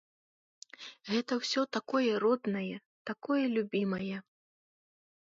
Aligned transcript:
Гэта 1.11 1.31
ўсё 1.41 1.61
такое 1.77 2.05
роднае, 2.23 2.75
такое 3.11 3.43
любімае. 3.55 4.17